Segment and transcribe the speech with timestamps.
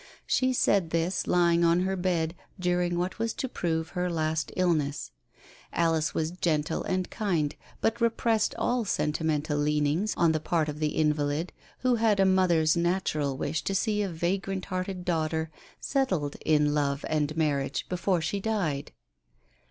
[0.25, 5.11] She said this lying on her bed during what was to prove her last illness.
[5.71, 10.95] Alice was gentle and kind, but repressed all sentimental leanings on the part of the
[10.97, 16.73] invalid, who had a mother's natural wish to see a vagrant hearted daughter settled in
[16.73, 18.93] love and marriage before she died.